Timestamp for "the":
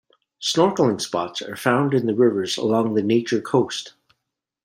2.07-2.15, 2.95-3.03